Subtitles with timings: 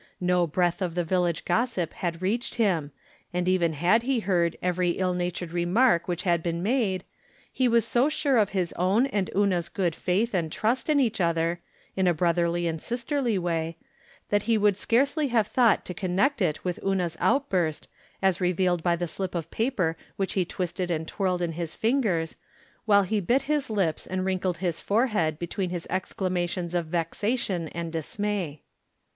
[0.19, 2.91] No breath of the village gossip had reached him,
[3.31, 7.03] and even had he heard every ill natured remark which had been made
[7.53, 11.21] he was so sure of liis own and Una's good faith and trust in each
[11.21, 11.61] other,
[11.95, 13.77] in a brotherly and sisterly way,
[14.29, 17.87] that he would scarcelv have thouHit to connect it with Una's outburst,
[18.23, 22.01] as revealed by the slip of paper which he twisted and twirled in his fin
[22.01, 22.37] gers,
[22.85, 27.67] while he bit his lips and wrinkled his fore head between his exclamations of vexation
[27.67, 28.63] and dismay.